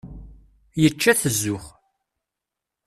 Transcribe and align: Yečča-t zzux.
Yečča-t 0.81 1.21
zzux. 1.35 1.65